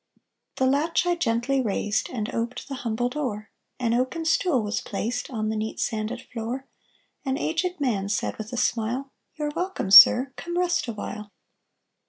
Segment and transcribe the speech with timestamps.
[0.55, 5.29] The latch I gently raised, And oped the humble door; An oaken stool was placed
[5.29, 6.65] On the neat sanded floor;
[7.23, 11.31] An aged man Said with a smile, "You're welcome, sir: Come rest a while."